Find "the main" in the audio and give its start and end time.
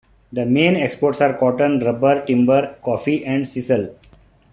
0.33-0.77